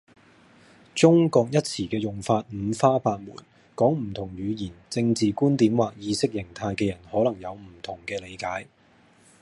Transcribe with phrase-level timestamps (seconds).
[0.97, 3.35] 「中國」一詞嘅用法五花八門，
[3.75, 8.65] 講唔同語言，政治觀點或意識形態嘅人可能有唔同嘅理解